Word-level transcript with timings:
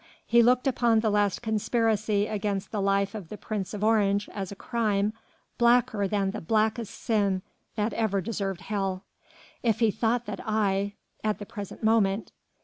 "He 0.25 0.41
looked 0.41 0.65
upon 0.65 1.01
the 1.01 1.11
last 1.11 1.43
conspiracy 1.43 2.25
against 2.25 2.71
the 2.71 2.81
life 2.81 3.13
of 3.13 3.29
the 3.29 3.37
Prince 3.37 3.71
of 3.71 3.83
Orange 3.83 4.27
as 4.33 4.51
a 4.51 4.55
crime 4.55 5.13
blacker 5.59 6.07
than 6.07 6.31
the 6.31 6.41
blackest 6.41 6.95
sin 6.95 7.43
that 7.75 7.93
ever 7.93 8.19
deserved 8.19 8.61
hell.... 8.61 9.03
If 9.61 9.77
he 9.79 9.91
thought 9.91 10.25
that 10.25 10.39
I... 10.43 10.93
at 11.23 11.37
the 11.37 11.45
present 11.45 11.83
moment...." 11.83 12.31